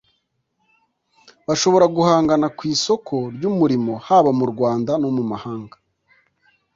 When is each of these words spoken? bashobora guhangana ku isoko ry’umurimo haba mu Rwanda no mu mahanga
bashobora 1.47 1.85
guhangana 1.95 2.47
ku 2.57 2.61
isoko 2.73 3.15
ry’umurimo 3.35 3.93
haba 4.05 4.31
mu 4.39 4.45
Rwanda 4.51 4.91
no 5.01 5.09
mu 5.15 5.23
mahanga 5.31 5.75